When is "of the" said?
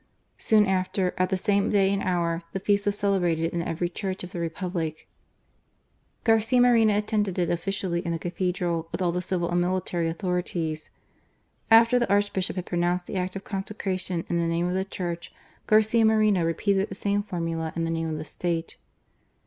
4.23-4.39, 14.67-14.85, 18.09-18.25